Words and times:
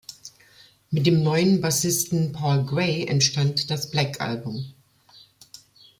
Mit 0.89 1.05
dem 1.05 1.21
neuen 1.21 1.61
Bassisten 1.61 2.31
Paul 2.31 2.65
Gray 2.65 3.05
entstand 3.05 3.69
das 3.69 3.91
"Black 3.91 4.19
Album". 4.19 4.65